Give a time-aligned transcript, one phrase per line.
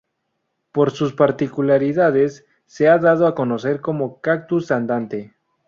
[0.71, 5.35] Por sus particularidades, se ha dado a conocer como "cactus andante".